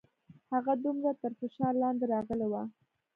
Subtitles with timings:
[0.53, 2.63] هغه دومره تر فشار لاندې راغلې وه.